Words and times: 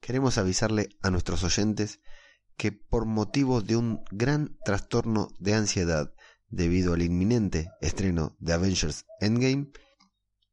Queremos 0.00 0.38
avisarle 0.38 0.88
a 1.02 1.10
nuestros 1.10 1.44
oyentes 1.44 2.00
que 2.56 2.72
por 2.72 3.04
motivo 3.04 3.60
de 3.60 3.76
un 3.76 4.02
gran 4.10 4.56
trastorno 4.64 5.28
de 5.38 5.54
ansiedad 5.54 6.12
debido 6.48 6.94
al 6.94 7.02
inminente 7.02 7.70
estreno 7.80 8.34
de 8.38 8.54
Avengers 8.54 9.04
Endgame, 9.20 9.70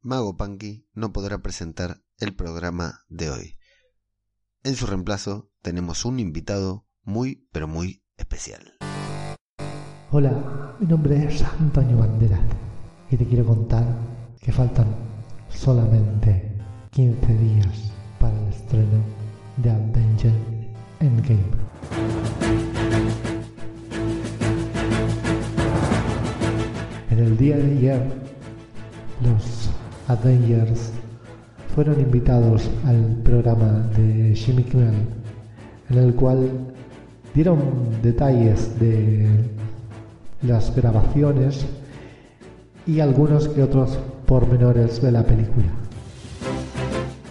Mago 0.00 0.36
Punky 0.36 0.86
no 0.92 1.12
podrá 1.12 1.38
presentar 1.38 2.02
el 2.18 2.34
programa 2.34 3.04
de 3.08 3.30
hoy. 3.30 3.58
En 4.64 4.74
su 4.74 4.86
reemplazo 4.86 5.50
tenemos 5.62 6.04
un 6.04 6.18
invitado 6.18 6.86
muy 7.02 7.48
pero 7.52 7.68
muy 7.68 8.02
especial. 8.16 8.76
Hola, 10.10 10.76
mi 10.80 10.86
nombre 10.86 11.26
es 11.26 11.42
Antonio 11.42 11.98
Banderas 11.98 12.40
y 13.10 13.16
te 13.16 13.24
quiero 13.24 13.46
contar 13.46 13.86
que 14.40 14.52
faltan 14.52 14.88
solamente 15.48 16.56
15 16.90 17.38
días 17.38 17.92
para 18.18 18.36
el 18.40 18.48
estreno 18.48 19.17
de 19.62 19.70
Avengers 19.70 20.34
Endgame. 21.00 21.38
En 27.10 27.18
el 27.18 27.36
día 27.36 27.56
de 27.56 27.72
ayer, 27.72 28.02
los 29.22 29.70
Avengers 30.08 30.92
fueron 31.74 32.00
invitados 32.00 32.70
al 32.86 33.16
programa 33.24 33.88
de 33.96 34.34
Jimmy 34.34 34.62
Kimmel, 34.64 34.94
en 35.90 35.98
el 35.98 36.14
cual 36.14 36.48
dieron 37.34 37.58
detalles 38.02 38.78
de 38.78 39.26
las 40.42 40.74
grabaciones 40.74 41.66
y 42.86 43.00
algunos 43.00 43.48
que 43.48 43.62
otros 43.62 43.98
pormenores 44.26 45.02
de 45.02 45.12
la 45.12 45.24
película. 45.24 45.66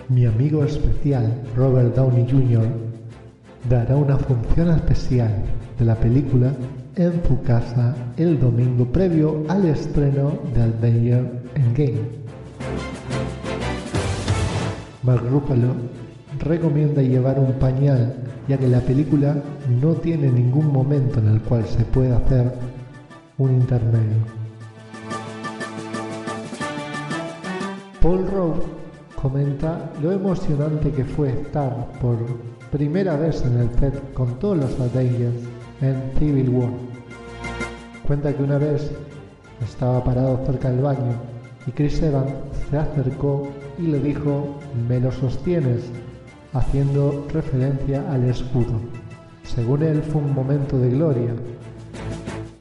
Mi 0.10 0.26
amigo 0.26 0.64
especial, 0.64 1.44
Robert 1.54 1.94
Downey 1.94 2.26
Jr., 2.32 2.66
dará 3.70 3.98
una 3.98 4.18
función 4.18 4.70
especial 4.70 5.44
de 5.78 5.84
la 5.84 5.96
película 5.96 6.54
en 6.96 7.22
su 7.28 7.42
casa 7.42 7.94
el 8.16 8.40
domingo 8.40 8.86
previo 8.86 9.44
al 9.50 9.66
estreno 9.66 10.32
de 10.54 10.64
Avengers 10.64 11.28
Endgame. 11.56 12.00
Mark 15.04 15.24
Ruffalo 15.30 15.74
recomienda 16.40 17.02
llevar 17.02 17.38
un 17.38 17.52
pañal 17.60 18.16
ya 18.48 18.58
que 18.58 18.70
la 18.70 18.80
película 18.80 19.36
no 19.82 19.94
tiene 19.96 20.32
ningún 20.32 20.72
momento 20.72 21.20
en 21.20 21.28
el 21.28 21.42
cual 21.42 21.66
se 21.66 21.84
pueda 21.84 22.16
hacer 22.16 22.54
un 23.38 23.56
intermedio. 23.56 24.24
Paul 28.02 28.26
Rowe 28.32 28.87
comenta 29.22 29.92
lo 30.02 30.12
emocionante 30.12 30.92
que 30.92 31.04
fue 31.04 31.30
estar 31.30 31.92
por 32.00 32.18
primera 32.72 33.18
vez 33.18 33.44
en 33.44 33.58
el 33.58 33.70
set 33.80 34.14
con 34.14 34.38
todos 34.40 34.58
los 34.58 34.80
Avengers 34.80 35.42
en 35.82 35.96
Civil 36.20 36.50
War. 36.50 36.70
Cuenta 38.06 38.34
que 38.34 38.44
una 38.44 38.60
vez 38.60 38.92
estaba 39.62 40.04
parado 40.04 40.46
cerca 40.46 40.70
del 40.70 40.82
baño 40.82 41.16
y 41.66 41.72
Chris 41.72 42.02
Evans 42.02 42.32
se 42.70 42.78
acercó 42.78 43.48
y 43.80 43.88
le 43.88 44.00
dijo 44.00 44.56
me 44.88 45.00
lo 45.00 45.12
sostienes 45.12 45.92
haciendo 46.54 47.28
referencia 47.34 48.10
al 48.12 48.24
escudo. 48.26 48.80
Según 49.44 49.82
él 49.82 50.04
fue 50.04 50.22
un 50.22 50.34
momento 50.34 50.78
de 50.78 50.90
gloria. 50.92 51.34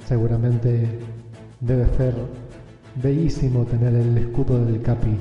Seguramente 0.06 0.88
debe 1.61 1.87
ser 1.97 2.15
bellísimo 3.03 3.65
tener 3.65 3.94
el 3.94 4.17
escudo 4.17 4.65
del 4.65 4.81
Capi. 4.81 5.17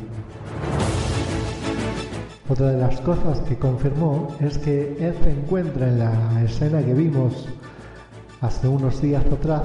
Otra 2.47 2.67
de 2.67 2.78
las 2.78 3.01
cosas 3.01 3.39
que 3.41 3.57
confirmó 3.57 4.28
es 4.39 4.59
que 4.59 4.95
él 5.00 5.16
se 5.23 5.31
encuentra 5.31 5.88
en 5.88 5.97
la 5.97 6.44
escena 6.44 6.83
que 6.83 6.94
vimos 6.94 7.47
hace 8.39 8.67
unos 8.67 9.01
días 9.01 9.25
atrás, 9.25 9.63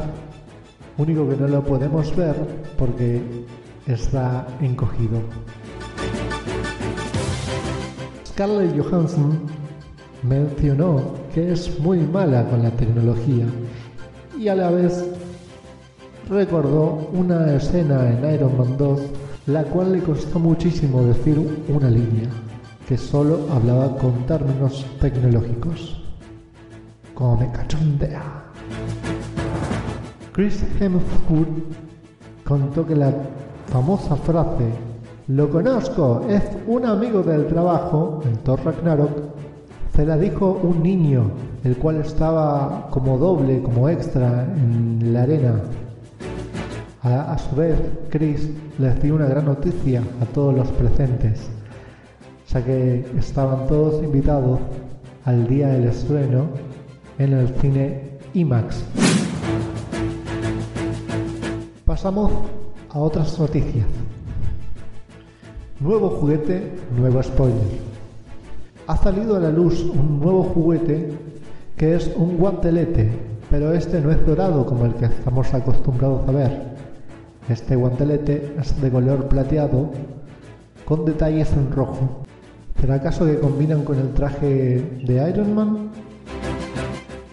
único 0.96 1.28
que 1.28 1.36
no 1.36 1.46
lo 1.46 1.62
podemos 1.62 2.16
ver 2.16 2.34
porque 2.78 3.20
está 3.86 4.46
encogido. 4.62 5.20
Scarlett 8.26 8.74
Johansson 8.80 9.40
mencionó 10.22 11.02
que 11.34 11.52
es 11.52 11.78
muy 11.80 11.98
mala 11.98 12.48
con 12.48 12.62
la 12.62 12.70
tecnología 12.70 13.44
y 14.38 14.48
a 14.48 14.54
la 14.54 14.70
vez 14.70 15.04
recordó 16.30 17.10
una 17.12 17.52
escena 17.52 18.08
en 18.08 18.34
Iron 18.34 18.56
Man 18.56 18.78
2 18.78 19.00
la 19.48 19.64
cual 19.64 19.92
le 19.92 20.00
costó 20.00 20.38
muchísimo 20.38 21.02
decir 21.02 21.64
una 21.68 21.90
línea 21.90 22.30
que 22.90 22.98
solo 22.98 23.46
hablaba 23.52 23.96
con 23.98 24.26
términos 24.26 24.84
tecnológicos. 25.00 26.02
Como 27.14 27.36
me 27.36 27.52
cachondea. 27.52 28.20
Chris 30.32 30.64
Hemsworth 30.80 31.70
contó 32.44 32.84
que 32.84 32.96
la 32.96 33.12
famosa 33.68 34.16
frase 34.16 34.64
lo 35.28 35.48
conozco, 35.48 36.26
es 36.28 36.42
un 36.66 36.84
amigo 36.84 37.22
del 37.22 37.46
trabajo 37.46 38.24
en 38.24 38.36
Thor 38.38 38.58
Ragnarok, 38.64 39.10
se 39.94 40.04
la 40.04 40.16
dijo 40.16 40.58
un 40.60 40.82
niño, 40.82 41.30
el 41.62 41.76
cual 41.76 42.00
estaba 42.00 42.88
como 42.90 43.18
doble, 43.18 43.62
como 43.62 43.88
extra 43.88 44.52
en 44.56 45.12
la 45.12 45.22
arena. 45.22 45.60
A, 47.02 47.34
a 47.34 47.38
su 47.38 47.54
vez, 47.54 47.80
Chris 48.08 48.50
les 48.80 49.00
dio 49.00 49.14
una 49.14 49.26
gran 49.26 49.44
noticia 49.44 50.02
a 50.20 50.24
todos 50.24 50.52
los 50.52 50.66
presentes, 50.72 51.48
ya 52.52 52.64
que 52.64 53.04
estaban 53.16 53.66
todos 53.68 54.02
invitados 54.02 54.58
al 55.24 55.46
día 55.46 55.68
del 55.68 55.84
estreno 55.84 56.46
en 57.18 57.32
el 57.32 57.48
cine 57.60 58.18
IMAX. 58.34 58.82
Pasamos 61.84 62.32
a 62.90 62.98
otras 62.98 63.38
noticias. 63.38 63.86
Nuevo 65.78 66.10
juguete, 66.10 66.72
nuevo 66.96 67.22
spoiler. 67.22 67.90
Ha 68.86 68.96
salido 68.96 69.36
a 69.36 69.40
la 69.40 69.50
luz 69.50 69.84
un 69.84 70.18
nuevo 70.20 70.42
juguete 70.42 71.12
que 71.76 71.94
es 71.94 72.10
un 72.16 72.36
guantelete, 72.36 73.10
pero 73.48 73.72
este 73.72 74.00
no 74.00 74.10
es 74.10 74.26
dorado 74.26 74.66
como 74.66 74.86
el 74.86 74.94
que 74.94 75.06
estamos 75.06 75.54
acostumbrados 75.54 76.28
a 76.28 76.32
ver. 76.32 76.62
Este 77.48 77.76
guantelete 77.76 78.54
es 78.58 78.80
de 78.80 78.90
color 78.90 79.28
plateado 79.28 79.90
con 80.84 81.04
detalles 81.04 81.52
en 81.52 81.70
rojo. 81.70 82.24
¿Será 82.80 82.94
acaso 82.94 83.26
que 83.26 83.38
combinan 83.38 83.84
con 83.84 83.98
el 83.98 84.14
traje 84.14 84.82
de 85.04 85.30
Iron 85.30 85.54
Man? 85.54 85.90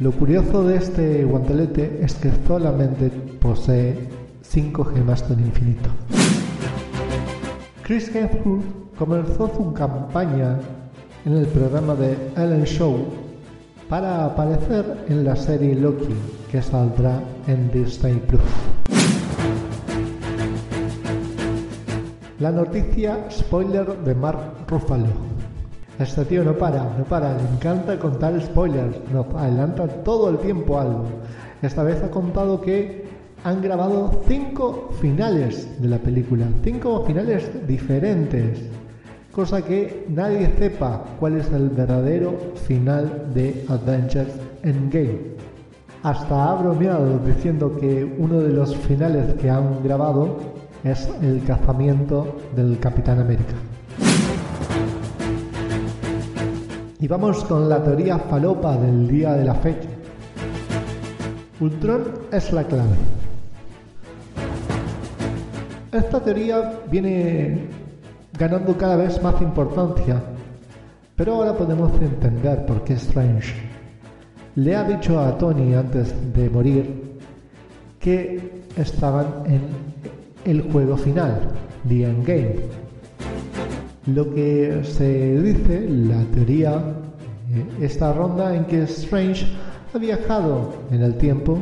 Lo 0.02 0.12
curioso 0.12 0.64
de 0.68 0.76
este 0.76 1.24
guantelete 1.24 2.02
es 2.04 2.16
que 2.16 2.30
solamente 2.46 3.10
posee 3.40 4.10
5 4.42 4.84
gemas 4.84 5.28
del 5.30 5.40
infinito. 5.40 5.90
Chris 7.82 8.14
Hemsworth 8.14 8.66
comenzó 9.00 9.50
su 9.56 9.72
campaña 9.72 10.60
en 11.26 11.38
el 11.38 11.46
programa 11.48 11.96
de 11.96 12.18
Ellen 12.36 12.66
Show 12.66 13.06
para 13.88 14.26
aparecer 14.26 15.06
en 15.08 15.24
la 15.24 15.38
serie 15.38 15.76
Loki 15.76 16.14
que 16.52 16.62
saldrá 16.62 17.22
en 17.48 17.72
Disney 17.72 18.16
Plus. 18.28 18.42
La 22.40 22.52
noticia 22.52 23.26
spoiler 23.32 23.98
de 24.04 24.14
Mark 24.14 24.40
Ruffalo. 24.68 25.37
Este 26.00 26.26
tío 26.26 26.44
no 26.44 26.54
para, 26.54 26.84
no 26.96 27.06
para, 27.06 27.36
le 27.36 27.44
encanta 27.56 27.98
contar 27.98 28.40
spoilers, 28.40 28.98
nos 29.12 29.26
adelanta 29.34 29.88
todo 29.88 30.30
el 30.30 30.38
tiempo 30.38 30.80
algo. 30.80 31.06
Esta 31.64 31.82
vez 31.82 32.04
ha 32.04 32.12
contado 32.12 32.62
que 32.62 33.08
han 33.44 33.64
grabado 33.64 34.22
cinco 34.28 34.90
finales 35.02 35.82
de 35.82 35.88
la 35.88 35.98
película, 35.98 36.46
cinco 36.64 37.04
finales 37.04 37.50
diferentes, 37.66 38.70
cosa 39.32 39.64
que 39.64 40.06
nadie 40.10 40.52
sepa 40.60 41.04
cuál 41.20 41.38
es 41.38 41.52
el 41.52 41.70
verdadero 41.70 42.38
final 42.68 43.34
de 43.34 43.66
Avengers 43.68 44.34
Endgame. 44.62 45.36
Hasta 46.04 46.52
ha 46.52 46.62
bromeado 46.62 47.18
diciendo 47.26 47.76
que 47.76 48.16
uno 48.20 48.40
de 48.40 48.54
los 48.54 48.76
finales 48.76 49.34
que 49.42 49.50
han 49.50 49.84
grabado 49.84 50.38
es 50.84 51.10
el 51.24 51.44
cazamiento 51.44 52.38
del 52.56 52.78
Capitán 52.80 53.20
América. 53.20 53.56
Y 57.00 57.08
vamos 57.08 57.44
con 57.44 57.70
la 57.70 57.84
teoría 57.84 58.18
falopa 58.18 58.76
del 58.78 59.08
día 59.08 59.34
de 59.34 59.46
la 59.46 59.54
fecha. 59.56 59.88
Ultron 61.60 62.04
es 62.32 62.52
la 62.52 62.64
clave. 62.64 62.96
Esta 65.92 66.20
teoría 66.20 66.80
viene 66.90 67.68
ganando 68.38 68.76
cada 68.76 68.96
vez 68.96 69.22
más 69.22 69.40
importancia, 69.42 70.22
pero 71.16 71.36
ahora 71.36 71.54
podemos 71.54 71.92
entender 72.02 72.66
por 72.66 72.84
qué 72.84 72.94
Strange 72.94 73.54
le 74.56 74.76
ha 74.76 74.84
dicho 74.84 75.20
a 75.20 75.38
Tony 75.38 75.76
antes 75.76 76.16
de 76.34 76.50
morir 76.50 77.20
que 78.00 78.64
estaban 78.76 79.28
en 79.46 79.62
el 80.46 80.72
juego 80.72 80.98
final, 80.98 81.42
The 81.88 82.06
Endgame 82.06 82.87
lo 84.08 84.34
que 84.34 84.84
se 84.84 85.42
dice, 85.42 85.88
la 85.90 86.24
teoría, 86.34 86.82
eh, 87.52 87.66
esta 87.82 88.14
ronda 88.14 88.56
en 88.56 88.66
que 88.66 88.84
Strange 88.84 89.46
ha 89.94 89.98
viajado 89.98 90.74
en 90.92 91.02
el 91.02 91.18
tiempo 91.18 91.60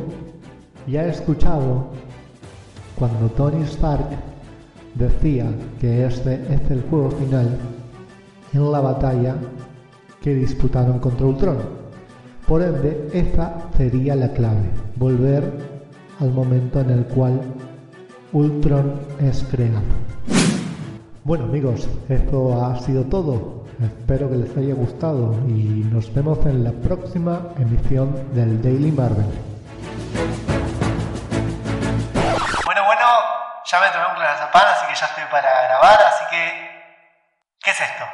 y 0.86 0.96
ha 0.96 1.08
escuchado 1.08 1.88
cuando 2.96 3.28
Tony 3.30 3.62
Stark 3.64 4.06
decía 4.94 5.46
que 5.80 6.06
este 6.06 6.34
es 6.34 6.70
el 6.70 6.82
juego 6.88 7.10
final 7.10 7.58
en 8.52 8.72
la 8.72 8.80
batalla 8.80 9.36
que 10.22 10.34
disputaron 10.34 11.00
contra 11.00 11.26
Ultron. 11.26 11.58
Por 12.46 12.62
ende, 12.62 13.08
esta 13.12 13.68
sería 13.76 14.14
la 14.14 14.32
clave, 14.32 14.70
volver 14.94 15.52
al 16.20 16.30
momento 16.30 16.80
en 16.80 16.90
el 16.90 17.04
cual 17.06 17.40
Ultron 18.32 18.92
es 19.20 19.44
creado. 19.50 19.82
Bueno 21.26 21.46
amigos, 21.46 21.88
esto 22.08 22.64
ha 22.64 22.78
sido 22.78 23.02
todo. 23.02 23.64
Espero 23.82 24.30
que 24.30 24.36
les 24.36 24.56
haya 24.56 24.74
gustado 24.74 25.34
y 25.48 25.82
nos 25.90 26.14
vemos 26.14 26.38
en 26.46 26.62
la 26.62 26.70
próxima 26.70 27.48
emisión 27.58 28.32
del 28.32 28.62
Daily 28.62 28.92
Marvel. 28.92 29.26
Bueno, 32.64 32.84
bueno, 32.84 33.06
ya 33.64 33.80
me 33.80 33.88
tomé 33.88 34.06
un 34.06 34.14
clonazepam, 34.14 34.62
así 34.70 34.86
que 34.86 34.94
ya 34.94 35.06
estoy 35.06 35.24
para 35.28 35.62
grabar, 35.66 35.98
así 36.00 36.24
que... 36.30 36.70
¿Qué 37.60 37.70
es 37.72 37.80
esto? 37.80 38.04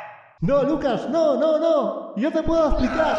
No, 0.41 0.62
Lucas, 0.62 1.06
no, 1.11 1.37
no, 1.37 1.59
no. 1.59 2.17
Yo 2.17 2.32
te 2.32 2.43
puedo 2.43 2.70
explicar. 2.70 3.19